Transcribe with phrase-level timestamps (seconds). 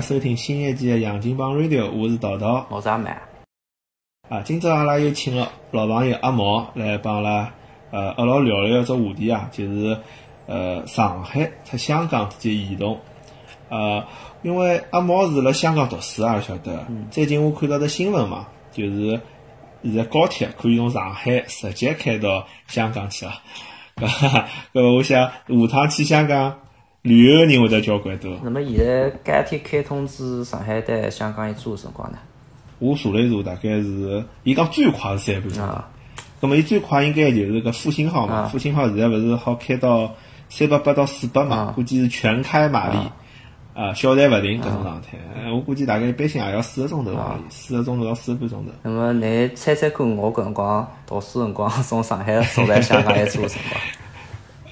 [0.00, 2.64] 家收听新一期的《杨金帮 Radio》，我是桃桃。
[2.70, 3.20] 我是阿曼。
[4.30, 7.52] 啊，今朝阿拉又请了老朋友阿毛来帮阿拉
[7.90, 9.98] 呃阿拉聊聊一只话题啊，就是
[10.46, 12.98] 呃上海和香港之间移动。
[13.68, 14.02] 呃，
[14.40, 16.86] 因为阿毛是辣香港读书啊，晓得。
[17.10, 19.20] 最近我看到只新闻嘛，就是
[19.82, 23.34] 现在高铁可以从上海直接开到香港去了。
[24.00, 25.32] 搿搿我想下
[25.70, 26.58] 趟去香港
[27.02, 28.38] 旅游个人会得交关多。
[28.42, 32.18] 那么现在高铁开通至上海到香港要多少辰光呢？
[32.78, 35.72] 我查了一查，大概是，伊讲最快是三个半钟头。
[35.72, 35.88] 啊，
[36.40, 40.14] 咁么伊最快应该就是搿复兴号嘛，啊复兴号现在勿是好开到
[40.48, 42.98] 三百八到四百嘛啊，估计是全开马力，
[43.74, 45.18] 啊，小站勿停搿种状态。
[45.34, 47.12] 呃我估计大概一般性也要四个钟头
[47.48, 48.72] 四个钟头到四个半钟头。
[48.82, 53.80] 那么你猜猜看，我搿辰光读书辰光从上海坐来香港要多少辰光？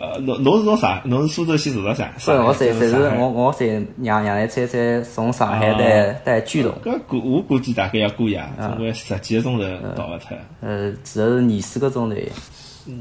[0.01, 1.03] 呃，侬侬是从啥？
[1.05, 2.09] 侬是苏州先坐到上？
[2.15, 9.65] 不是，我才侪侪是我我侪让让来猜猜，从上海带带巨龙，搿估我估计大概要过夜，总归十几个钟头
[9.97, 10.37] 到勿脱。
[10.61, 12.17] 呃，只是廿四个钟头。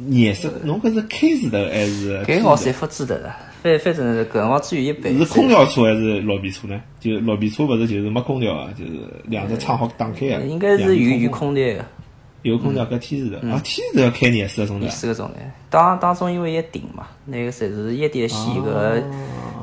[0.10, 2.22] 廿四，侬搿是 K 字头还是？
[2.26, 5.18] 搿个我侪不记得了，反反正搿辰光只有一班。
[5.18, 6.82] 是空调车还是绿皮车呢？
[7.00, 8.92] 就绿皮车勿是就是没空调啊，就是
[9.24, 10.42] 两只窗好打开啊。
[10.46, 11.86] 应该是有有有空调的，
[12.48, 14.92] 有空调搿天是的啊，天是要开廿四个钟头廿。
[14.92, 15.34] 四个钟头。
[15.70, 19.04] 当当中因为一顶嘛，那个侪是一点线搿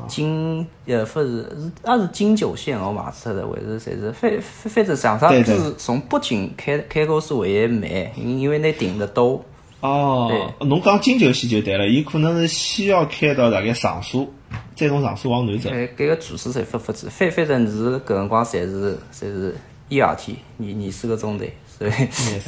[0.07, 9.43] 京呃不是是也是京九线我忘记脱了，还是侪是反反反正上上对对是从北京开开过是唯一慢，因因为那顶的多。
[9.81, 14.31] 哦，侬讲京九线就对了，伊可能是先要开到大概常苏，
[14.75, 15.69] 再从常苏往南走。
[15.69, 19.55] 哎，搿个主持侪不不知，反反正是搿辰光侪是侪是
[19.89, 21.45] 一二天，二二四个钟头，
[21.77, 21.91] 所以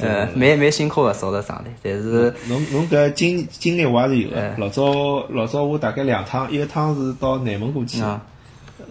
[0.02, 4.56] 呃蛮蛮辛苦个坐辣上头，但是侬侬搿经经历我也是有的。
[4.58, 8.22] 老早老早我大概两趟，一个趟是到内蒙古去，啊。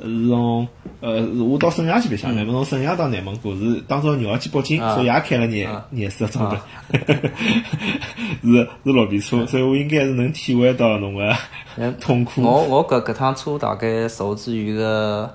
[0.02, 0.68] 是从
[1.00, 6.56] 呃是我到沈阳去白相，乃末从沈阳到内蒙古是当朝绕去北京，所以也开了廿廿四个钟头，
[8.42, 11.34] 是是绿皮车，所以我应该是能体会到侬个
[11.98, 12.42] 痛苦。
[12.42, 15.32] 我我搿搿趟车大概坐至于个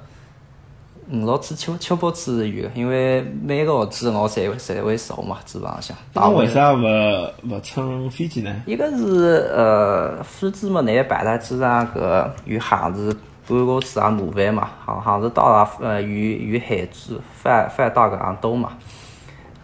[1.12, 5.98] 五六次、七七八次有个，因为每个号子我侪会侪会少嘛，基本上向。
[6.14, 6.80] 那为啥勿
[7.50, 8.64] 勿乘飞机呢？
[8.66, 13.16] 一个是呃，飞机嘛，你摆在机场搿有限制，
[13.48, 18.72] 半个次也麻烦嘛，航航是到了呃有有限制，翻翻到搿样多嘛。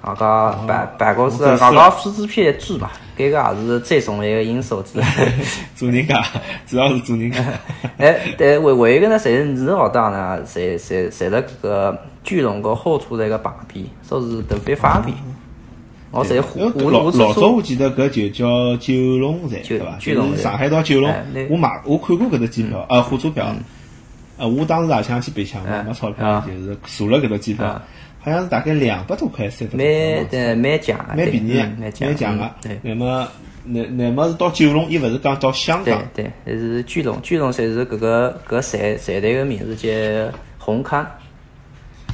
[0.01, 5.03] 啊个办办公室，这是啊个飞机票贵嘛，搿个也是最重要个因素之一。
[5.75, 6.23] 做人家，
[6.67, 7.43] 主要是做人家。
[7.97, 15.15] 哎，但还还有一个呢，侪是二号档呢，侪侪侪辣搿个巨龙和后厨的一个旁边，说是特别方便。
[16.11, 19.97] 我侪因为我老我，老早我记得搿就叫九龙站，对伐？
[19.99, 21.13] 就是上海到九龙
[21.49, 23.47] 我买我看过搿只机票，呃，火车票。
[24.39, 27.81] 呃，我当时也想去白相嘛，哎没钞票啊，就是坐了搿只机票啊，
[28.27, 30.23] 好像是大概两百多块，三百多蛮块。
[30.29, 32.51] 对蛮强的，蛮便宜蛮蛮强强个嗯。
[32.61, 32.79] 对。
[32.81, 33.27] 那么，
[33.63, 36.03] 那那么是到九龙，伊勿是讲到香对港。
[36.13, 39.89] 对，还是巨龙，巨龙侪是搿个搿站站台个名字叫
[40.57, 41.05] 红磡，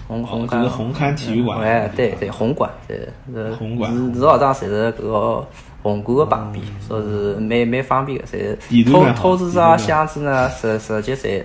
[0.07, 2.97] 红红就是红磡体育馆哎，对对，红馆，对，
[3.33, 5.47] 是红馆是是号档侪是搿个
[5.81, 11.43] 红馆个旁边，说是蛮蛮方便个，侪偷地图蛮好偷子啊地图蛮好箱子呢，实实际侪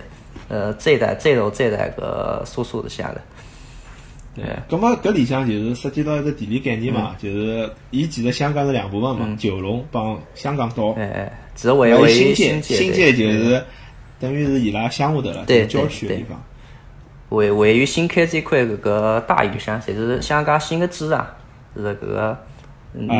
[0.49, 3.21] 呃载在载入载在搿宿舍里向的。
[4.39, 13.63] 对，葛么搿里向就是涉及到一个地理概念嘛，就是伊其实香港是两部分嘛，九龙帮香港岛，哎哎，只为还有为新界，新界就是
[14.21, 16.41] 等于是伊拉乡下头了，对就是郊区的地方。
[17.31, 21.27] 位位于新开这块搿个大屿山，侪是香港新的机场，
[21.77, 22.39] 是搿个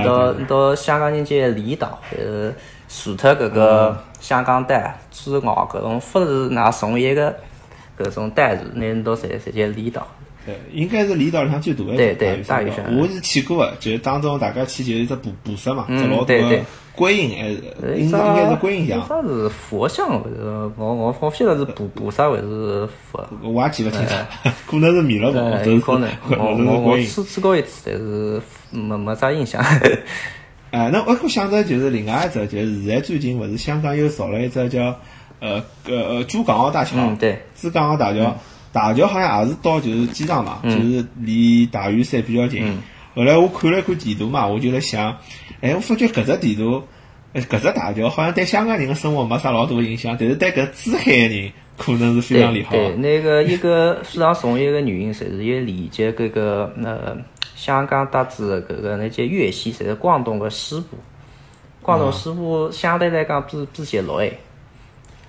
[0.05, 2.53] 到你到香港人间离岛，呃，
[2.89, 7.35] 除脱搿个香港带之外，搿种勿是拿从一个
[7.99, 10.07] 搿种带子，拿到侪侪叫离岛。
[10.49, 16.65] 对，应该是离岛里向最大的对对大屿大屿乡我是去过的，就是当中大家去就是一只菩菩萨嘛，嗯只老大个对对
[16.95, 20.09] 观音还是呃应该应该是观音像，啥是佛像？
[20.11, 23.25] 我我我记得是菩菩萨还是佛？
[23.43, 24.15] 我也记勿清楚，
[24.67, 27.07] 可能是弥勒佛，或呃，者是有可能，我我我是观音。
[27.07, 28.41] 吃吃过一次，但是
[28.71, 29.63] 没没啥印象。
[30.73, 34.81] 哎， 那我我想着就是另外一只，就是现在最近勿是香港又造了一只叫
[35.39, 38.37] 呃呃呃珠港澳大桥，嗯，对，珠港澳大桥，
[38.79, 42.63] 大桥好像也是到就是机场嘛，嗯就是离大屿山比较近。
[43.17, 45.17] 后来我看了看地图嘛，我就在想，
[45.61, 46.81] 哎，我发觉搿只地图，
[47.33, 52.97] 呃搿只大桥好像对香港人的生活没啥老大的影响，但是对搿珠海的人可能是非常厉害对，的。
[52.97, 57.17] 那个一个非常重要的原因，就是伊连接搿个呃
[57.57, 60.97] 香港搭子的搿个那些粤西，侪是广东的西部。
[61.83, 64.31] 广东西部相对来讲比比节落哎，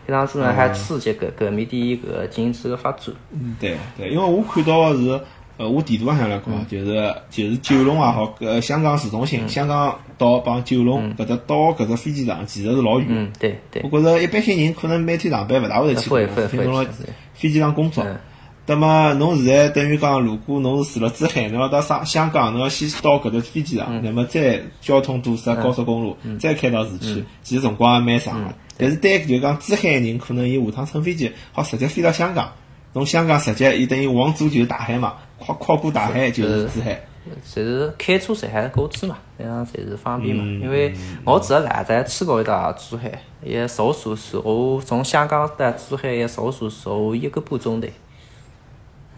[0.09, 3.13] 搿样子呢还刺激搿搿面的搿个经济个发展。
[3.31, 5.21] 嗯，对对，因为我看到个是，
[5.57, 13.07] 呃，我地图浪向来看，就是就是九龙也好，搿香港市中心，香港岛帮九龙搿只岛搿只飞机场其实是老远。
[13.09, 13.89] 嗯，对对我。
[13.89, 16.87] 觉着一般性人可能每天上班勿大会得去搿会会会
[17.33, 18.17] 飞机场工作嗯。
[18.65, 28.53] 那么侬现在等于讲，如果侬是住辣珠海，侬要到上香港，侬要先到搿只飞机嗯场，那么再交通堵塞高速公路，再开到市嗯区，其实辰光也蛮长个。
[28.79, 32.49] 但是对就讲珠海人，可能伊下趟乘飞机好直接飞到香港，
[32.93, 36.97] 从香港直接伊等于往左就是大海嘛，跨跨过大海就是珠海。
[37.45, 40.43] 侪是开车侪还是购置嘛，这样侪是方便嘛。
[40.45, 40.93] 嗯因为
[41.25, 43.11] 我只来在去过一趟珠海，
[43.43, 47.87] 也少数是我从香港到珠海也少数是我一个半钟头。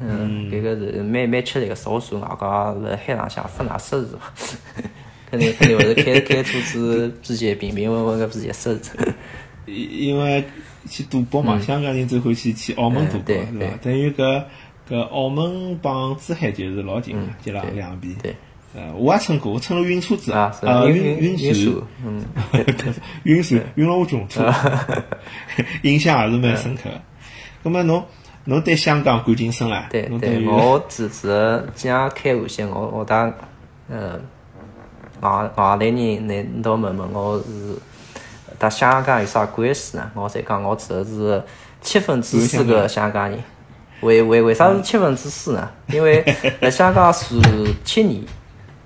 [0.02, 4.08] 嗯，搿个是蛮蛮吃力个少数，外加辣海浪向发那失事，
[5.30, 8.92] 肯定肯定勿是开开车子比较平平稳稳个之前失事。
[9.72, 10.44] 因因为
[10.90, 13.66] 去赌博嘛，香港人最欢喜去澳门赌博，是吧？
[13.82, 14.44] 等于搿
[14.90, 18.14] 搿澳门帮珠海就是老近个，就辣两边。
[18.22, 18.36] 对。
[18.74, 22.24] 呃，我也乘过，我乘了晕车子，啊，是呃，晕晕晕船，船，嗯，
[23.24, 24.40] 晕船，晕了我穷处，
[25.84, 26.84] 印象还是蛮深刻。
[26.90, 27.02] 的。
[27.64, 28.02] 那么侬
[28.46, 29.90] 侬对香港感情深啦？
[29.92, 33.34] 对对，我只是既然开玩笑，我我当
[33.90, 34.18] 呃
[35.20, 37.78] 外外来人来到问问我是
[38.62, 40.12] 搭香港有啥关系呢？
[40.14, 41.42] 我才讲我只是
[41.82, 43.40] 七分之四个香港人。
[44.02, 45.68] 为为为啥是七分之四呢？
[45.88, 46.24] 因为
[46.62, 47.42] 在香港住
[47.84, 48.24] 七年，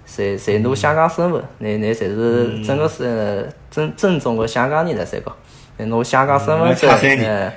[0.06, 5.36] 才才拿香港身份，那那才是真个是呃正正宗的香港人了才讲。
[5.78, 7.54] 拿香港身份证嗯差三，年呃，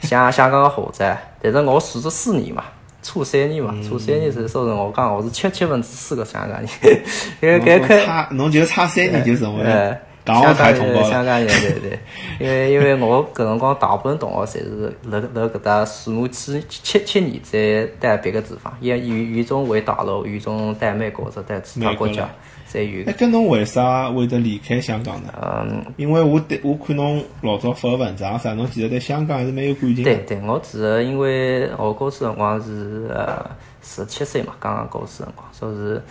[0.00, 2.64] 香香港个豪宅，但是我住了四年嘛，
[3.02, 6.68] 差三年嘛，差三年是说成我讲我是七七分之四个香港人，
[7.40, 11.10] 因为搿侬块差侬就差三年就成为呃，港澳香港人，台同胞了。
[11.10, 11.98] 香港人，对对，
[12.38, 22.28] 因为因为我搿辰光大部分同学侪是辣辣搿搭住满七七七年，再待别个地方，也有有种回大陆，有种待美国或者待其他国家，
[22.70, 23.12] 侪有哎，。
[23.14, 25.32] 跟侬为啥会得离开香港呢？
[25.42, 30.04] 嗯，因为我对我看侬老早发个文章啥，侬其实对香港还是蛮有感情的。
[30.04, 33.50] 对对，我其实因为我高中辰光是呃
[33.82, 36.02] 十七岁嘛，刚刚高中辰光，所以是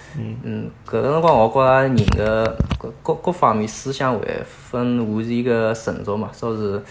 [0.43, 6.81] 嗯，搿个辰光我觉着人个各各各方面思想会分我是一个成熟嘛，所以是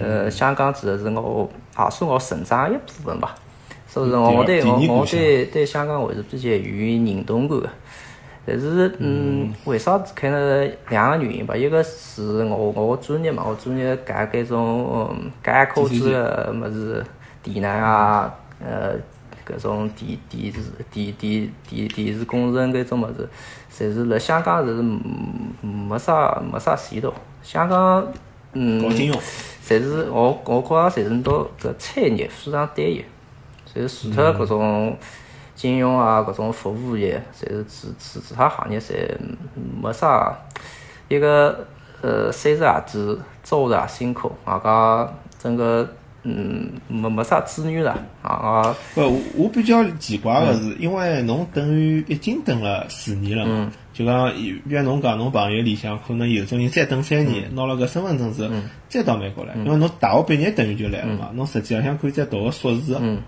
[0.00, 1.48] 呃香港其实是我
[1.78, 3.34] 也算我成长一部分吧。
[3.86, 7.70] 所以是我对我对对香港还是比较有认同感的。
[8.46, 10.12] 但是，嗯，为啥子？
[10.14, 11.56] 可能两个原因吧。
[11.56, 17.02] 一个是我我专业嘛，我专业干搿种嗯改科技个物事，
[17.42, 18.96] 电缆啊，呃，
[19.46, 23.28] 搿种电电子电电电电子工程搿种物事，
[23.72, 24.72] 侪是辣香港是
[25.60, 27.12] 没啥没啥前途。
[27.42, 28.06] 香港，
[28.52, 29.20] 嗯，搞金融，
[29.66, 33.04] 侪是我我觉着侪是到搿产业非常单一，
[33.72, 34.96] 侪是除脱搿种
[35.54, 39.10] 金融啊搿种服务业，侪是其其其他行业侪
[39.80, 40.36] 没啥
[41.08, 41.66] 一个
[42.00, 45.86] 呃收入也低，收入也辛苦，外加整个
[46.24, 58.54] 嗯没没啥资源了，啊不，我我比较奇怪个是，因为侬等于已经等了四年了嘛，就讲，比如侬讲侬朋友里向可能有种人再等三年，拿了个身份证之后，
[58.88, 63.20] 再到美国来，因为侬大学毕业等于就来了嘛，侬实际上想可以再读个硕士，嗯。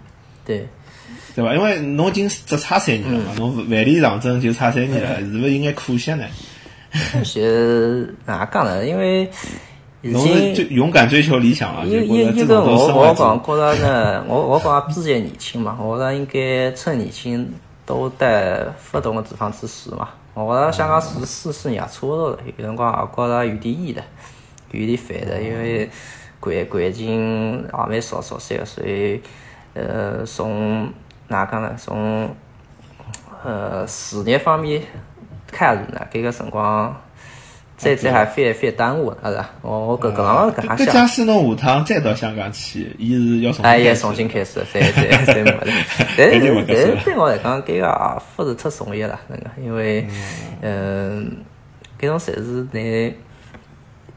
[0.44, 0.66] 对。
[1.34, 1.54] 对伐？
[1.54, 6.24] 因为侬已经只差三年了嘛，侬万里长征就差三年了，是勿是应该可惜呢？
[7.24, 8.86] 是哪讲呢？
[8.86, 9.28] 因为已
[10.12, 17.52] 侬是经追勇敢追求理想了，一就一一个觉得这种都我我讲觉着呢，我我讲毕竟年轻嘛，我觉着应该趁年轻
[17.84, 20.08] 多带不同的地方去试嘛。
[20.34, 24.02] 我觉着香港试试四年也差不多了，有辰光也觉着有点厌的，
[24.72, 25.88] 有点烦的，因为
[26.40, 29.20] 环环境也蛮少熟悉的，所以
[29.74, 30.92] 呃从
[31.28, 31.74] 哪讲呢？
[31.78, 32.28] 从
[33.44, 34.82] 呃事业方面
[35.46, 36.94] 开始呢，搿个辰光。
[37.76, 39.50] 再再还反反耽误了，是吧？
[39.60, 40.86] 我我搿搿样搿样想。
[40.86, 45.66] 搿假使侬下趟再到香港去，伊是要重新哎，也开始重新开始，再再再没了。
[46.16, 47.84] 但是但是对我来讲，搿个也
[48.38, 50.06] 勿是太重要了，那个，因为
[50.62, 51.36] 嗯，
[52.00, 53.14] 搿种侪是你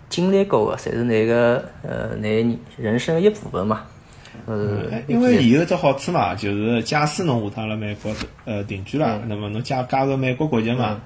[0.07, 3.81] 经历过的，侪是你个呃你人生的一部分嘛。
[4.45, 8.11] 呃哎，因为伊有只好处嘛，就是假使侬下趟辣美国
[8.45, 11.01] 呃定居了，那么侬加加入美国国籍嘛，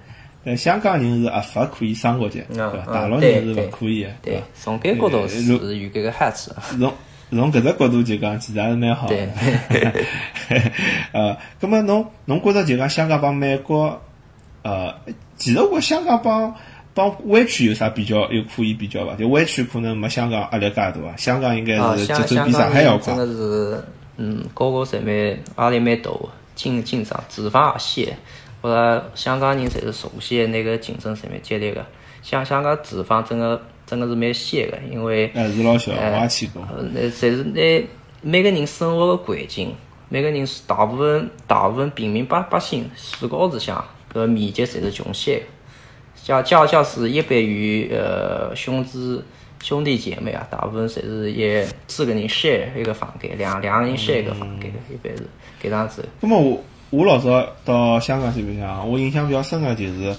[0.45, 2.57] 呃，香港人是合法可以双国籍，对
[2.93, 5.43] 大陆人是对勿可以的，对伐？，从搿角度呃是
[5.77, 6.51] 有搿个好处。
[6.77, 6.93] 从
[7.31, 9.15] 从搿只角度就讲，其实还是蛮好的。
[11.13, 14.01] 呃，葛么侬侬觉着就讲香港帮美国，
[14.63, 14.93] 呃，
[15.37, 16.53] 其实我香港帮
[16.93, 18.29] 帮湾区有啥比较？
[18.31, 19.15] 有可以比较伐？
[19.15, 23.17] 就湾区可能没香港压力介大啊，香港应该啊，是节奏比上海要快真。
[23.17, 23.83] 的是，
[24.17, 26.19] 嗯，个个侪蛮压力蛮大的，
[26.55, 28.15] 紧紧张，脂肪也些。
[28.63, 31.85] 我说香港人侪是首先那个竞争是蛮激烈个，
[32.21, 36.61] 像香港脂肪真个真个是蛮些的，因为哎，是老小，我哎也去过。
[36.71, 37.85] 呃，那侪是那
[38.21, 39.75] 每个人生活个环境，
[40.07, 45.43] 每个人大部分大部分平民百百姓树高子向搿面积侪是穷些的。
[46.23, 49.21] 假假假使一般于呃兄弟
[49.61, 55.27] 兄弟姐妹啊，大部分侪是一四个人 share 一个房间，两两个人 share 一个房间，一般是
[55.61, 56.07] 搿样子。
[56.21, 60.15] 那么我我老早到香港去白相，我印象比较深个就是，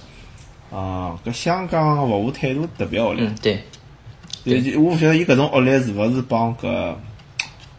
[0.72, 3.24] 啊，搿香港服务态度特别恶劣。
[3.24, 6.92] 嗯，对，就我勿晓得伊搿种恶劣是勿是帮搿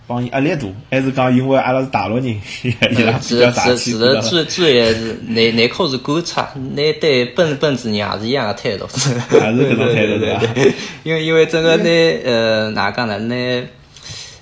[0.08, 2.74] 帮伊压力大，还是讲因为阿拉是大陆人，伊
[3.04, 4.22] 拉比是较大是是的，气对伐？
[4.22, 10.72] 最最是内内口是观察，那对本本子人也是一样的态度，是还是搿种态度对伐？
[11.04, 13.20] 因为因为整个那呃哪讲呢？
[13.20, 13.68] 那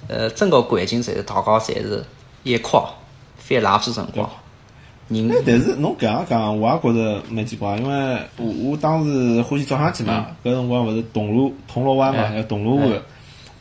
[0.09, 2.05] 呃整个环境侪是大家侪是
[2.43, 2.79] 一块
[3.39, 4.29] 翻垃圾辰光，
[5.07, 5.31] 人。
[5.31, 13.01] 哎，但是侬搿样讲，我也觉着蛮奇怪，因为我我当时欢喜照相机嘛，搿辰光勿是铜锣铜锣湾嘛，铜锣湾，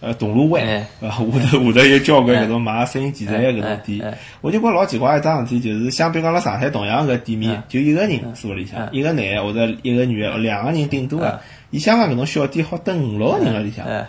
[0.01, 0.67] 呃，铜锣湾
[1.01, 11.41] 下头下头有交关搿种卖摄影器材个搿种哎店哎，我就觉着老奇怪一桩事体，就是相比讲辣上海同样搿店面嗯，就一个人住屋里向，一个男的或者一个女的，两个人顶多个。
[11.71, 14.07] 伊香港搿种小店好等五六个人辣里向，哎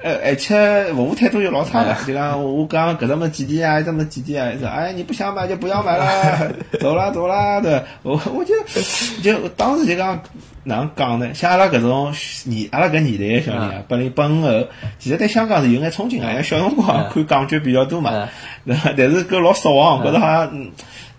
[0.00, 8.54] 呃，而且服务态度又老差的，就讲我讲搿只么几点啊，这么几点啊，说哎你不想买就不要买了， 走啦走啦，对，我我就
[9.22, 10.20] 就当时就讲
[10.64, 11.34] 哪能讲呢？
[11.34, 12.14] 像阿拉搿种
[12.44, 14.66] 年阿拉搿年代的小人啊，八零八五后，
[14.98, 18.28] 其实对香港是有眼憧憬啊，因为小辰光看港剧比较多嘛？
[18.64, 18.76] 但
[19.10, 20.70] 是搿老失望，觉着好像嗯。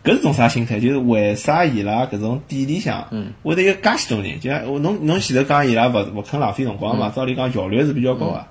[0.01, 0.79] 搿是种啥心态？
[0.79, 3.05] 就是为啥伊拉搿种店里向
[3.43, 4.39] 会得有介许多人？
[4.39, 8.45] 就像我侬侬前头讲伊拉勿勿肯浪费辰光嘛，照理讲效率是比较高个。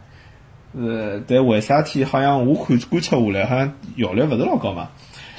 [0.77, 4.89] 呃，但为啥体好像我看观察下来，好像效率勿是老高嘛？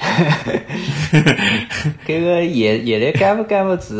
[2.06, 3.94] 搿个现现在干勿干勿住，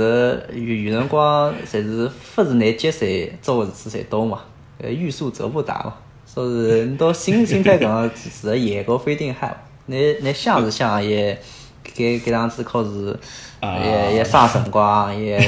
[0.54, 3.04] 有有辰光侪是勿是难接受，
[3.42, 4.40] 做个事体侪多嘛，
[4.78, 5.94] 呃，欲速则不达嘛。
[6.24, 6.48] 所以
[6.88, 9.54] 你到心心态搿样子，是野狗飞定海，
[9.86, 11.38] 你你想是想也，
[12.00, 13.18] 搿搿样子可是
[13.60, 15.38] 啊也也啥辰光也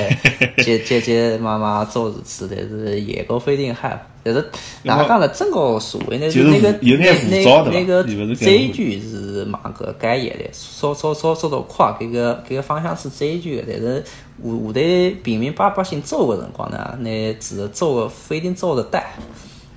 [0.59, 4.06] 接接接妈妈做事体，但是野狗飞定海。
[4.25, 4.40] 但是
[4.85, 5.26] 哪能讲呢？
[5.26, 14.04] 整个社会呢，就是那个那浮躁对吧那个也勿是搿追种剧是往搿改业的，稍稍稍稍到快，搿个搿个方向是追剧的，但是下
[14.44, 19.12] 下头平民百百姓做个辰光呢，那只做个不一定做得带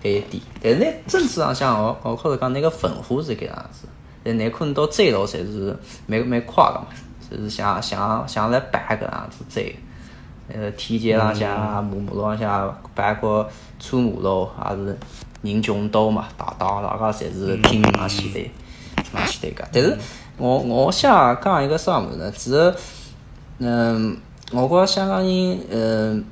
[0.03, 0.43] 搿一点。
[0.61, 3.87] 但是呢，政治上向我我靠着讲那个分化是搿样子，
[4.25, 5.77] 但你可能到追路侪是
[6.07, 6.87] 蛮蛮快个嘛，
[7.29, 9.73] 就是像像像来摆搿样子追。
[10.47, 14.97] 呃，天桥浪向、马马路浪向，包括穿马路，也是
[15.41, 18.39] 人穷多嘛，大大大家侪是拼命往前头，
[19.13, 19.67] 往前头个。
[19.71, 19.97] 但是
[20.37, 22.31] 我我想讲一个啥物事呢？
[22.31, 22.75] 其实，
[23.59, 24.17] 嗯，
[24.51, 26.25] 我觉着香港人，嗯，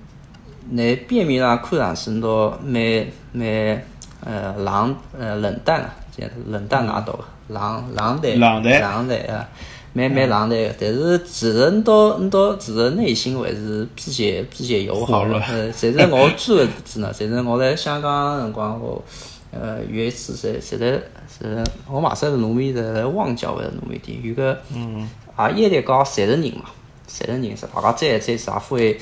[0.69, 3.83] 那表面上看上去都蛮蛮
[4.23, 9.47] 呃冷呃冷淡啊，就冷淡外头，冷冷淡冷淡冷淡啊。
[9.95, 15.33] 蛮蛮冷淡个，但是其实你到你到其实内心还是比较比较友好的。
[15.33, 19.03] 火热呃，侪是我知个事呢， 侪是我在香港辰光我
[19.51, 20.87] 呃有一次是是在
[21.29, 26.65] 是我马上是糯米的在旺角个糯米店，有个嗯也一连搞三十人嘛，
[27.05, 28.99] 三十人是大家再再啥会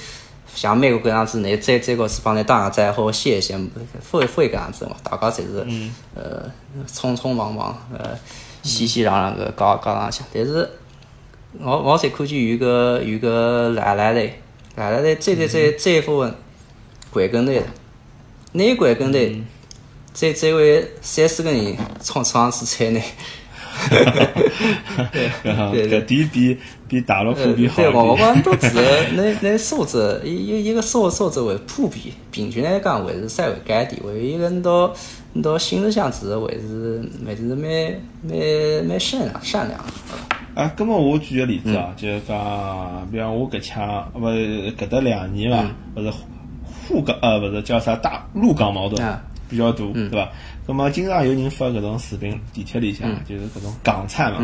[0.55, 5.65] 像美国搿样子，你再再个是帮你打个招呼谢谢，不会不会搿样子嘛，大家侪是
[6.15, 6.49] 呃
[6.87, 8.17] 匆匆忙忙呃
[8.63, 10.69] 熙熙攘攘个搞搞上去，但是。
[11.59, 14.41] 我我才看见有一个有一个奶奶嘞，
[14.75, 16.33] 奶奶嘞追追追追夫人，
[17.11, 17.61] 掼跟头的，
[18.53, 19.19] 那拐跟头，
[20.13, 23.01] 追追回三四个人冲冲上去踩呢。
[25.11, 25.29] 对。
[25.89, 26.57] 搿点比
[26.91, 28.33] 比大陆普呃，遍好对，我我一点。
[28.33, 28.81] 讲都知道，
[29.15, 34.93] 那那素质一一一个素素质为普遍，平均来讲还是稍微高点，为一个你到
[35.31, 37.65] 你到心里向其实还是还是蛮
[38.21, 40.61] 蛮蛮善良善良的。
[40.61, 46.11] 啊，葛么我举个例子嗯啊，就是讲，比方我搿腔，勿是搿搭两年伐，勿是
[46.89, 49.17] 沪港呃，勿是叫啥大陆港矛盾嗯
[49.49, 50.29] 比较大，对伐？
[50.67, 54.39] 葛么经常有人发搿种视频，地铁里向就是搿种港餐嘛，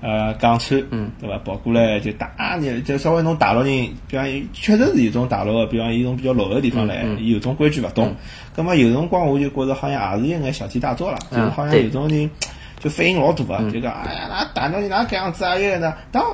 [0.00, 0.82] 呃，港餐，
[1.20, 1.38] 对伐？
[1.44, 8.14] 跑过来就打你，就稍微侬大陆人，比方确实是有种大陆个，比方有种比较老个地方来，伊有种规矩勿懂，
[8.54, 12.30] 葛么有辰光我就觉着好像也是一眼小题大做了，就是好像有种人。
[12.82, 15.54] 就反应老大个，就讲哎呀，那大陆人哪搿样子啊？
[15.58, 16.24] 有个呢，当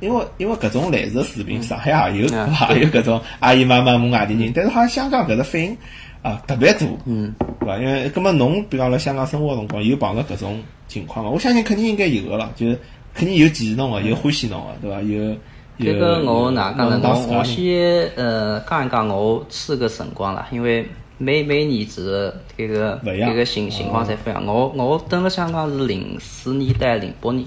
[0.00, 2.26] 因为因为搿种类似的视频，上海也有？
[2.74, 5.76] 也有搿种阿姨妈妈骂外地人，但是好像香港搿只反应
[6.20, 7.78] 啊特别多，嗯，对伐？
[7.78, 11.30] 因为葛么侬比方辣香港生活个辰光，有碰着搿种情况嘛？
[11.30, 12.76] 我相信肯定应该有个了，就是
[13.14, 15.00] 肯定有歧视侬个，有欢喜侬个，对伐？
[15.02, 15.36] 有
[15.78, 17.00] 有这个我哪讲呢？
[17.02, 20.88] 我先呃讲一讲我去个辰光啦，因为
[21.18, 24.46] 每每年子这个这个情情况侪勿一样。
[24.46, 27.46] 我我登了香港是零四年到零八年。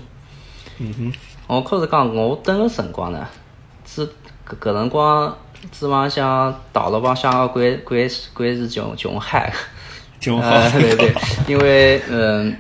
[0.80, 1.14] 嗯哼，
[1.48, 3.28] 我可是讲我登个辰光呢，
[3.86, 4.06] 是
[4.48, 5.38] 搿搿辰光
[5.72, 9.52] 指望想大陆帮香港关关系关系穷穷嗨。
[10.20, 11.14] 就好呃，对对，
[11.48, 12.56] 因为嗯，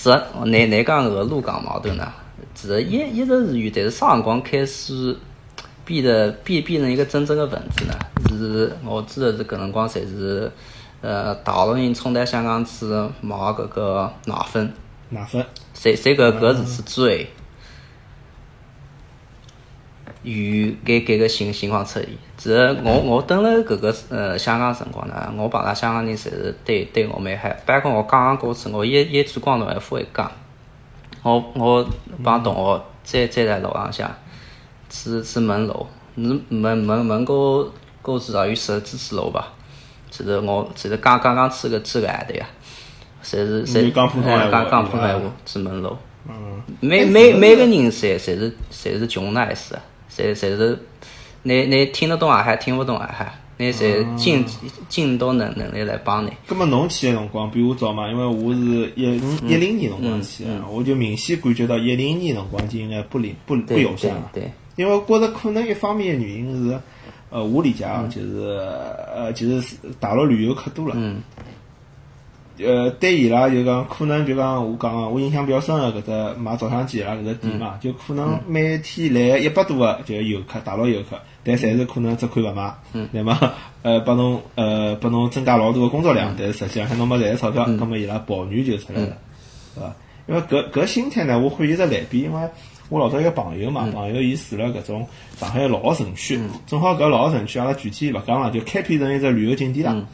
[0.00, 0.10] 这
[0.44, 2.12] 难难讲搿个陆港矛盾呢，
[2.54, 5.16] 其实一一直是有，但是啥辰光开始
[5.84, 7.94] 变得变变成一个真正的问题呢？
[8.38, 10.50] 是我记得是搿辰光侪是
[11.00, 12.84] 呃大陆人冲到香港去
[13.20, 14.72] 买搿个奶粉，
[15.08, 17.26] 奶粉，侪侪搿搿事体之
[20.22, 20.32] 后，有
[20.84, 22.08] 搿搿个情情况出现。
[22.36, 27.48] 其实我我蹲辣搿个呃香港辰光呢，我碰到香港人侪是对对我蛮好。
[27.66, 30.30] 包括我刚刚过去，我一一句广东话勿会讲。
[31.22, 31.86] 我我
[32.22, 34.08] 帮同学再再在路浪向
[34.88, 39.52] 去去问路，你问问问过过至少有十几次楼吧。
[40.10, 42.46] 其实我其实刚刚刚去个去个海头呀，
[43.22, 45.96] 侪是侪你讲普通闲话呃讲讲普通闲话去问路。
[46.28, 49.78] 嗯，每每每个人侪侪是侪是穷的意思，
[50.18, 50.78] 侪侪是，
[51.44, 54.44] 你你听得懂也还听不懂也还，你侪尽
[54.88, 56.32] 尽到能能力来帮你。
[56.46, 64.30] 葛末侬去个辰光比我早嘛，因为我是一五一零年辰光去嗯个，我就明显感觉到一零年辰光就应该不灵不不友善了。
[64.32, 66.78] 对，因为我觉着可能一方面的原因是，
[67.30, 68.58] 呃，我理解啊，就是
[69.14, 70.94] 呃，就是大陆旅游客多了。
[70.96, 71.22] 嗯
[72.64, 82.74] 呃，对伊拉就讲，可能就讲我讲个，我印象比较深个搿只卖照相机伊拉搿只店嘛，就可能每天来一百多个就游客，大陆游客，但侪是可能只看勿卖，
[83.12, 83.38] 对嘛？
[83.82, 89.16] 呃，帮侬呃帮侬增加老多个工作量，但是实际上侬没赚钞票，葛末伊拉抱怨就出来了，
[89.76, 89.96] 对伐？
[90.26, 92.48] 因为搿搿心态呢，我欢喜只类比，因为
[92.88, 100.04] 我老早一个朋友嘛，朋友伊住辣搿种上海老城区，正好搿老城区阿拉具体勿讲了，就开辟成一只旅游景点啦。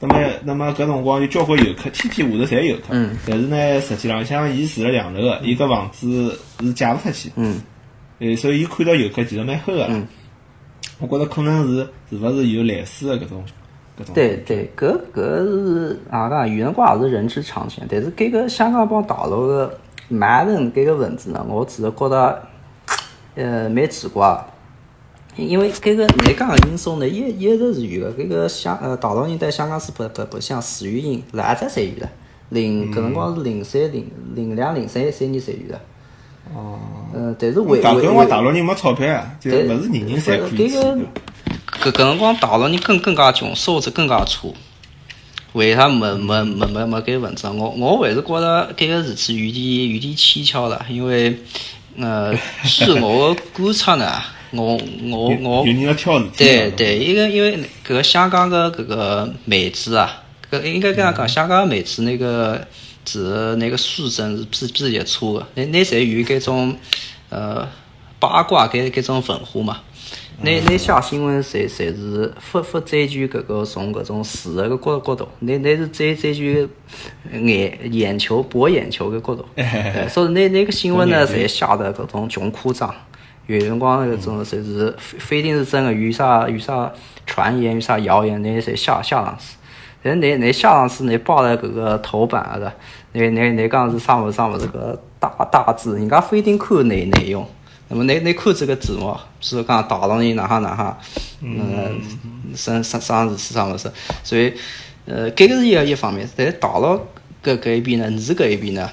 [0.00, 2.82] 那么，那么搿辰光有交关游客，天天下头侪有客。
[2.90, 3.16] 嗯。
[3.26, 7.32] 但是呢，实际浪向伊住辣两楼个，伊搿房子是借勿出去。
[7.36, 7.60] 嗯
[8.20, 9.86] 呃，所以伊看到游客其实蛮吓个啦。
[9.90, 10.06] 嗯
[11.00, 13.44] 我觉着可能是是勿是有类似的搿种
[14.00, 14.14] 搿种。
[14.14, 17.84] 对对，搿搿是啊讲，有辰光也是人之常情。
[17.88, 22.42] 但是搿个香港帮大陆个矛盾搿个问题呢，我只是觉得
[23.36, 24.44] 呃蛮奇怪的。
[25.38, 28.22] 因因为搿个你讲个因素呢，一一直是有个。
[28.22, 32.08] 搿个香呃大陆人对香港是白白白相死原因，哪只侪有的。
[32.50, 35.80] 零搿辰光是零三零零两零三三年侪有的。
[36.52, 36.80] 哦。
[37.14, 40.98] 呃，但是为辰光大陆人没钞票啊，就对勿是人人侪可以去搿。
[41.80, 44.52] 搿搿辰光大陆人更更加穷，素质更加差。
[45.52, 47.56] 为啥没没没没没搿文章？
[47.56, 51.38] 我我还是觉着搿个事体有点有点蹊跷了，因为
[51.96, 54.06] 呃，据我的观察呢，
[54.52, 54.80] 我
[55.10, 56.30] 我我有人要挑事体。
[56.38, 62.66] 对对，因为因为搿个香港的搿个妹子啊，搿应该这样讲，香港的妹子那个
[63.04, 66.76] 是那个素质是比比较差的，那那侪有搿种
[67.28, 67.68] 呃
[68.18, 69.80] 八卦搿搿种文化嘛。
[70.40, 76.42] 那那写新闻侪侪是不不追求搿个从搿种事实个角角度，那那是追追求
[77.32, 82.94] 眼眼球博眼球个角度，呃所以那那个新闻呢，博眼侪写得搿种穷夸张。
[83.48, 86.92] 有辰光搿种侪是非非一定是真个，有啥有啥
[87.26, 89.56] 传言，有啥谣言，那侪写写上去。
[90.02, 92.70] 但是你你写上去，你报了搿个头版啊的，
[93.12, 97.44] 你你你讲是啥物事啥物事个大大字，人家不一定看内内容。
[97.88, 100.98] 那么你你看这个字嘛，比如讲大陆人哪哈哪哈，
[101.40, 101.98] 嗯，
[102.54, 103.90] 生生生事体啥物事，
[104.22, 104.52] 所以
[105.06, 107.00] 呃，搿个是一个一方面，但是大陆
[107.42, 108.90] 搿搿一边呢，你搿一边呢，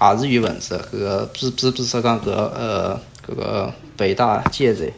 [0.00, 0.78] 也是有问题的。
[0.78, 4.92] 搿个比比比如说讲搿个呃搿个北大戒贼。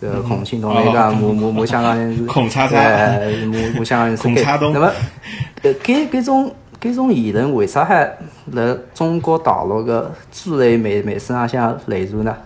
[0.00, 4.92] 呃孔庆东那个我我我香港人是孔叉叉呃骂骂香港人是孔叉东那么
[5.62, 8.04] 呃搿搿种搿种言论为啥还
[8.52, 12.36] 辣中国大陆个主流媒媒体上向流传呢？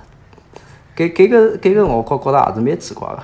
[0.96, 3.23] 搿搿个搿个我觉觉得也是蛮奇怪个。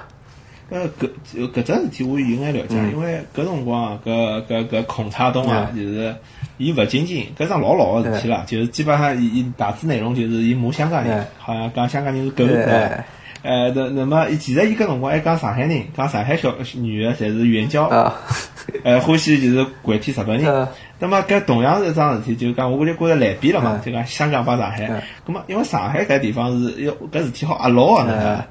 [0.68, 6.14] 呃，搿就搿只事体我有眼了解，因为搿辰光啊，搿搿搿孔差东啊，就是
[6.58, 12.90] 伊勿仅仅搿桩老老个事体啦，就是基本上伊伊大致内容就是伊骂香港人，好像讲香港人是狗对？
[13.42, 18.12] 呃，那那么其实伊搿辰光还讲上海人，讲上海小女个侪是援交，啊，
[18.82, 20.52] 呃，欢喜就是惯体日本人。
[20.52, 20.66] 嗯。
[20.98, 24.88] 那么搿同样是一桩事体，就是讲我就觉着来比了嘛，嗯就讲香港帮上海。
[24.88, 25.00] 嗯。
[25.28, 28.46] 咁么因为上海搿地方是要搿事体好压牢个，侬晓得嗯伐？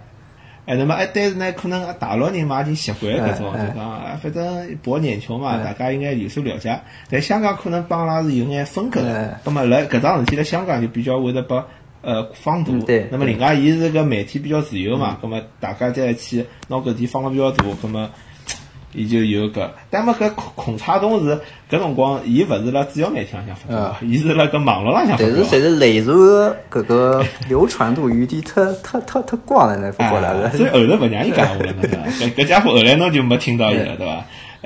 [0.65, 6.79] 哎，那么哎，但是呢，可能大陆人嘛已经习惯搿种，嗯就讲啊，反正博眼球嘛，嗯大家应该有所了解。
[7.09, 9.39] 但香港可能帮阿拉是有眼分隔嗯的。
[9.43, 11.65] 那么辣搿桩事体辣香港就比较会得把
[12.01, 12.79] 呃放大嗯。
[12.85, 18.09] 对那么另外，伊是个媒体比较自由嘛，那么大家在一起拿搿事体放了比较大，那么。
[18.95, 21.35] 伊就有搿，但么搿孔孔差东是
[21.69, 25.43] 搿辰光，伊勿是辣主要媒体浪向发表，伊是辣搿网络浪向发表但是。
[25.43, 30.51] 随着内容的搿个流传度有点太太太太广了，那发过来啊，了。
[30.51, 31.73] 所以后头勿让伊讲话了？
[31.83, 34.25] 搿搿家伙后来侬就没听到伊了，对伐？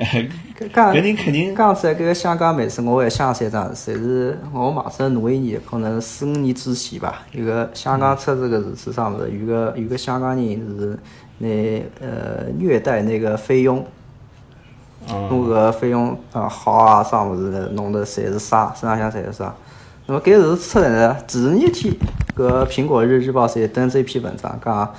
[0.72, 7.22] 搿人肯定刚才搿个香港美食，我还想起一桩事，是我马上哪一年，可能四五年之前吧。
[7.32, 10.46] 有个香港出这个事体上头，有个有个香港人
[10.78, 10.98] 是
[11.38, 13.84] 那呃虐待那个菲佣，
[15.08, 19.54] 嗯弄个费用啊好啊啥物事弄得侪是啥，身浪向侪是啥。
[20.06, 21.94] 那么搿事出来呢，第二天
[22.36, 24.94] 搿苹果日日报侪登这一篇文章讲。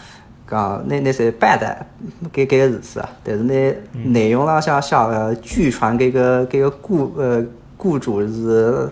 [0.49, 1.85] 讲那那侪办的，
[2.33, 7.41] 搿搿个事体啊，但是呢，内容浪向写个，据传搿个搿个雇呃
[7.77, 8.91] 雇主是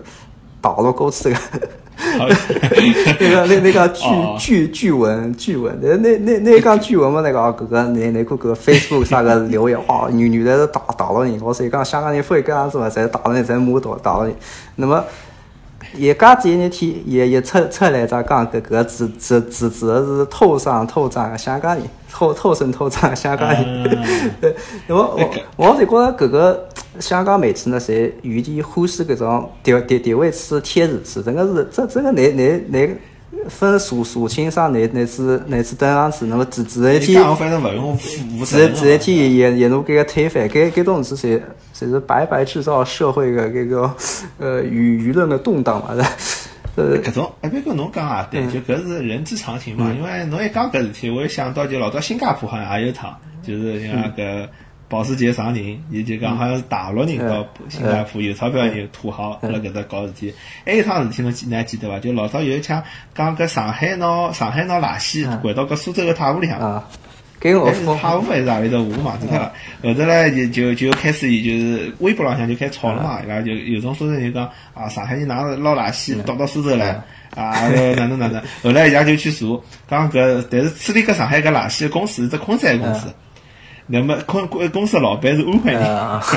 [0.62, 1.38] 倒了过去个，
[3.18, 14.34] 那个那那个据哦据据闻据闻，那那那那讲巨文嘛，那个搿个那那个搿个 Facebook 啥个留言，哇，原原来是大大陆人，老师讲香港人不会搿样子嘛，侪打了你侪骂到打了你，
[14.76, 15.04] 那么。
[15.94, 23.98] 也刚这一天也也出出来只讲搿个指指指指的是偷上偷账的香港人，偷偷生偷账的香港人。
[24.40, 24.54] 对，
[24.86, 25.02] 那么
[25.56, 32.96] 我我是觉着搿个香港媒体呢，侪有点欢喜搿种地地地位次贴日子，真个是真真个难难难
[33.48, 41.40] 分数数清爽乃乃至乃至登上去，那么第第一你天讲我反正勿用负负责第任第一天也也也侬搿个推翻，搿搿种事侪
[41.74, 43.94] 侪是白白制造社会的搿个
[44.38, 45.94] 呃舆舆论的动荡嘛，
[46.76, 49.92] 呃搿种，哎，别个侬讲也对，就搿是人之常情嘛。
[49.96, 54.48] 因为侬一讲搿事体，我一想到就老早新加坡好像也有一趟，就是像搿
[54.90, 60.34] 保时捷上任，伊就讲好像是大陆人到新加坡有钞票有土豪辣搿搭搞事体。
[60.66, 62.00] 还有一趟事体侬记，侬还记得伐？
[62.00, 62.82] 就老早有一枪
[63.14, 66.58] 讲搿上海拿上海拿垃圾掼到搿苏州个太湖里向。
[66.58, 66.88] 啊，
[67.40, 69.52] 搿个我还是太湖还是何里头湖忘记脱了。
[69.84, 77.00] 后头呢就就就开始就是微博浪向就开始吵了嘛，伊拉就有种苏州人就讲啊，上海人哪能捞垃圾倒到苏州来
[77.36, 78.42] 啊，哪能哪能。
[78.60, 79.46] 后来伊拉就去查，
[79.88, 83.06] 讲搿但是处理搿上海搿垃圾的公司是只昆山公司。
[83.92, 86.22] 那么公公公司老板是安徽人，啊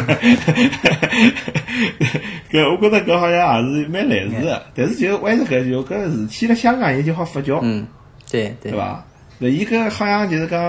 [2.52, 7.86] 搿我觉得搿好像也是蛮类似的，但是就还是搿就搿事体辣香港也就好发酵，嗯，
[8.32, 9.06] 对对对伐？
[9.40, 10.60] 那伊搿好像就是讲，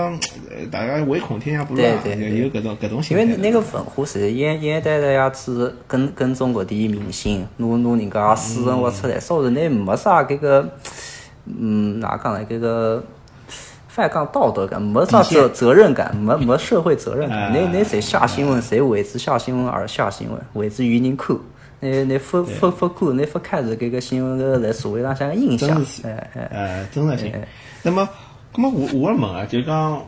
[0.49, 3.31] 呃大家唯恐天下不乱，对对有有搿种搿种因心态的。
[3.31, 10.69] 为那个文化是一一代代呀是跟跟踪搿点明星，拿拿人家私生活出来，稍微呢没啥搿个，
[11.45, 12.45] 嗯，哪讲呢？
[12.47, 13.03] 搿个。
[13.95, 17.43] 反讲道德感，没啥责责任感，没没社会责任感。
[17.43, 17.49] 哎。
[17.53, 21.33] 那那谁下新闻，谁为之下新闻而下新闻，为之于人看。
[21.79, 25.69] 那那不不不看，那不看着搿个新闻个在社会浪向个影响。
[25.69, 27.47] 真实，哎哎，呃，真实性哎。
[27.83, 28.09] 那么，
[28.53, 30.01] 那么我我要问啊，就讲，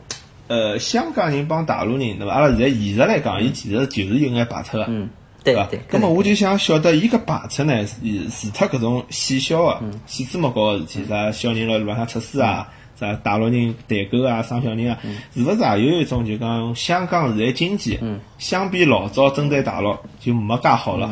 [0.48, 5.08] 呃，香港人帮大陆人，那么阿拉现在现实来讲，伊其实就是有眼排斥个，嗯，
[5.46, 5.80] 对伐对？
[5.92, 7.96] 那么我就想晓得，伊搿排斥呢，是
[8.50, 12.68] 除脱搿种细小个、细枝末高个事体，啥小人辣路浪向出事啊，
[13.00, 14.98] 啥大陆人代购啊、生小人啊，
[15.34, 18.00] 是勿是也有一种就讲香港现在经济，
[18.40, 21.10] 相比老早针对大陆就没介好了，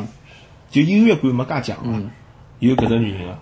[0.71, 2.02] 就优越感没介强了，
[2.60, 3.39] 有搿种原因伐？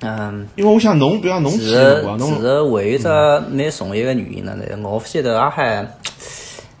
[0.00, 0.48] 嗯。
[0.56, 5.86] 因为我想侬，比方侬去其实其侬实还有一只蛮重要个原因呢，我记得阿海，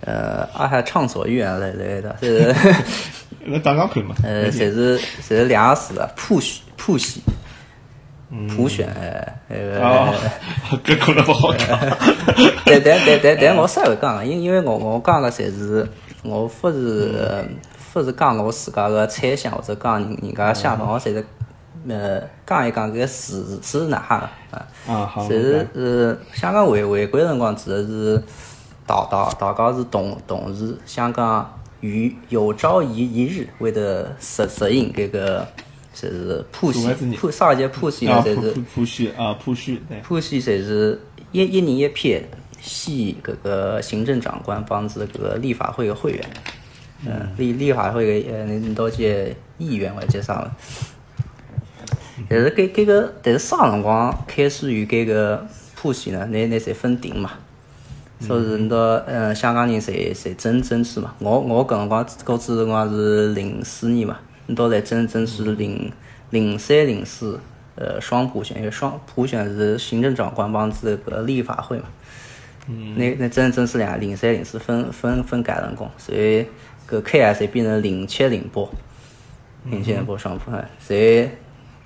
[0.00, 2.54] 呃，阿海畅所欲言来来的，是
[3.46, 4.16] 那讲讲看嘛。
[4.24, 7.22] 呃，侪是侪是两个字的，普选
[8.48, 8.88] 普选，普选，
[9.48, 10.12] 哎，哦，
[10.84, 11.78] 搿可能勿好讲。
[12.66, 15.86] 但但但但但我稍微讲个，因因为我我讲个侪是
[16.22, 17.44] 我勿是呃
[17.94, 21.24] 勿是讲我自家个猜想或者讲人人家个想法，我侪是
[21.88, 24.66] 呃讲一讲搿个事是哪哈个啊。
[24.88, 25.24] 啊，好。
[25.28, 28.22] 侪是呃香港回回归辰光，指的是
[28.86, 31.48] 大大大家是同同时香港
[31.80, 35.46] 于有朝一一日会得实实行搿个
[35.94, 39.98] 就是普选普上一届普选啊，呢，侪是普选啊，普选对。
[40.02, 41.00] 普选侪是？
[41.32, 42.20] 一一年一票
[42.60, 46.24] 选搿个行政长官帮子搿个立法会个会员，
[47.04, 50.56] 嗯，立立法会个呃领导届议员或者啥了。
[52.28, 56.24] 但是搿搿个，但是啥辰光开始有搿个普选呢？
[56.26, 57.32] 那那侪分定嘛，
[58.20, 61.12] 所以你到呃香港人侪侪争争取嘛。
[61.18, 65.92] 我我搿辰光搿次辰光是零四年嘛，你到来真真是零
[66.30, 67.38] 零三零四
[67.76, 71.84] 呃双普选，因为双普选是行政长官帮这个立法会嘛。
[72.66, 72.96] 嗯。
[72.96, 76.46] 那那真真是两零三零四分分分改成功，所以
[76.90, 78.62] 搿 KS 变成零七零八，
[79.64, 81.28] 零七零八双普选，所以。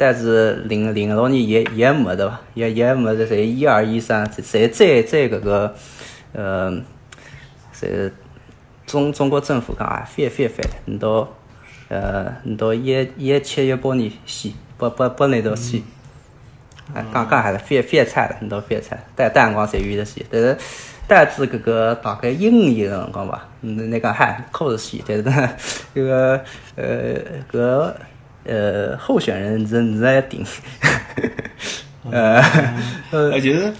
[0.01, 2.41] 但是零零六年也也没对吧？
[2.55, 5.75] 也也没这谁一二一三，谁在在搿个
[6.33, 6.81] 呃，
[7.73, 8.09] 谁
[8.87, 11.29] 中中国政府讲啊，反反反的，你到
[11.89, 15.81] 呃你到一一七一八年洗，不不不那道死，
[16.95, 20.57] 哎，刚刚还是反反菜的，你到反菜，但但辰光才有得死，但是
[21.07, 25.49] 但是搿个大概一五年辰光吧，嗯，那个还可是死，但是
[25.95, 26.41] 这个
[26.77, 27.15] 呃
[27.51, 27.93] 搿。
[28.45, 30.43] 呃，候选人人在顶，
[32.11, 32.43] 呃，
[33.11, 33.71] 呃，就是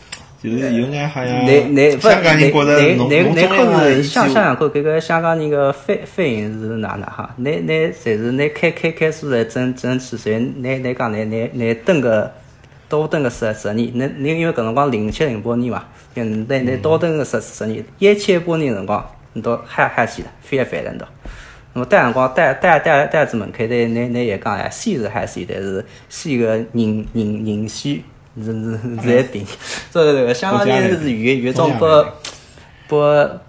[0.41, 7.35] 就是有眼好像，那那不，香港人觉得侬侬中央是想想想看，搿个香港人个反反应是哪能哈？
[7.39, 12.33] 那那侪是那开开开始来争争取，谁那那讲那那那等个
[12.89, 16.23] 多等个十十年，那那因为搿辰光零七零八年嘛，那
[16.61, 21.07] 那多等个十十年，一七八年辰光，你都还还记得，反反人的。
[21.75, 28.05] 那么带辰光带带带带子门口的那那也讲呀，戏是还是，但是戏个人人人戏
[28.45, 29.47] 是是是在顶，
[29.91, 31.87] 这个香港人是有有种不
[32.89, 32.97] 不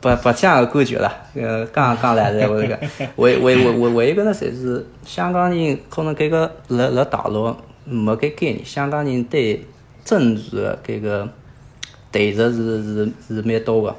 [0.02, 1.12] 不不这样的感觉了。
[1.36, 2.80] 呃，刚刚来的我这个，
[3.16, 9.66] 我我我我我一个呢，侪是香港人可能搿个辣辣大陆没搿概念，香港人对
[10.04, 11.28] 政治的搿个
[12.12, 13.96] 投入是是是蛮多的，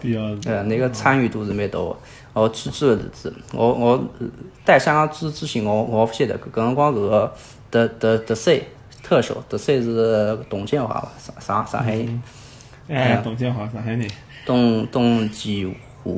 [0.46, 1.96] 呃，那个参与度是蛮多的。
[2.32, 4.04] 我举举个例子，我我
[4.64, 7.32] 带香港之之前，我我不晓得搿辰光搿个
[7.70, 8.60] 德德德赛
[9.10, 11.10] 特首，这算是董建华吧？
[11.18, 12.22] 上上上海人。
[12.88, 14.08] 哎，董建华，上海人。
[14.46, 16.12] 董董建华，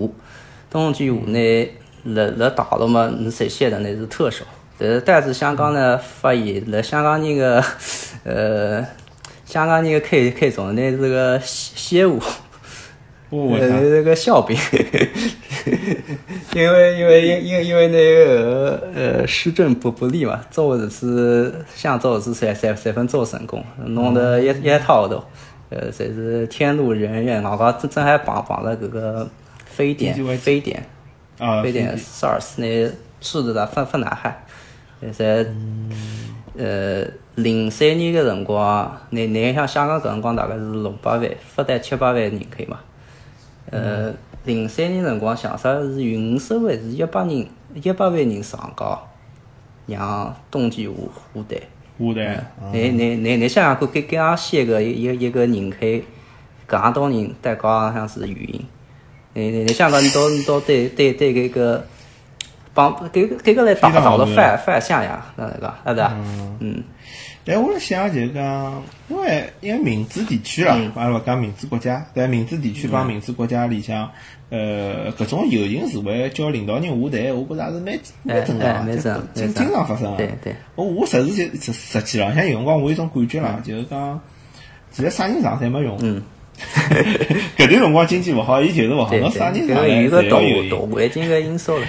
[0.69, 1.71] 董建华呢，
[2.05, 4.45] 辣辣大陆嘛，你谁晓得那是特首？
[4.79, 7.65] 但是但是香港呢，发现辣香港人个
[8.25, 8.87] 呃，
[9.47, 12.21] 香港人个开开中呢是个邪务。
[13.31, 14.55] 呃，是个笑柄，
[16.55, 25.23] 因为因为因因为因为那个呃施政不不利嘛，做的是想做是三三三分做成功，弄得一一套都，
[25.71, 29.29] 呃，才是天怒人怨，刚刚正正还绑绑了这个
[29.65, 30.85] 非典非典
[31.39, 34.45] 啊非典 SARS 那数字的分分南海，
[35.13, 35.47] 在
[36.59, 37.05] 呃
[37.37, 42.79] 零三年的辰光，那那像香港个辰光大概是六百万，不得七八万人口嘛。
[43.73, 44.13] 呃，
[44.45, 49.01] 零三年辰光，想啥是有五十万是一百人，一百万人上岗，
[49.87, 51.57] 让冬季湖湖贷。
[51.97, 52.45] 湖贷。
[52.71, 55.77] 你你你你想想看，搿搿样些个一一个人口，
[56.69, 58.67] 搿样多人在高好像是原因。
[59.33, 61.87] 你你你想讲，你到你到对对对搿个
[62.75, 66.15] 帮搿个搿个来打造了反反向呀，那个啊对吧？
[66.61, 66.83] 嗯。
[67.45, 74.09] 但我想就是讲，因为因为民主地区啦，阿拉勿讲民主国家，但民主地区帮民主国家里向，
[74.49, 78.97] 呃，搿种游行示威叫领导人下台，我觉着还是蛮蛮正常的，
[79.35, 80.17] 经经常发生。
[80.17, 80.55] 对对。
[80.77, 84.21] 我我实事就实实际浪向有辰光我有种感觉啦，就是讲，
[84.93, 85.99] 其实啥人上侪没用。
[86.01, 86.23] 嗯。
[87.59, 90.03] 搿段辰光经济勿好，伊就是勿好，侬啥人上台侪要有。
[90.03, 90.37] 有个大大
[90.95, 91.87] 环境个因素了。